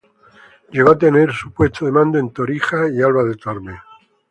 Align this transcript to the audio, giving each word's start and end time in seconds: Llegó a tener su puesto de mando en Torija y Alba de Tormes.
Llegó 0.71 0.93
a 0.93 0.97
tener 0.97 1.31
su 1.31 1.51
puesto 1.53 1.85
de 1.85 1.91
mando 1.91 2.17
en 2.17 2.31
Torija 2.31 2.89
y 2.89 3.03
Alba 3.03 3.23
de 3.23 3.35
Tormes. 3.35 3.79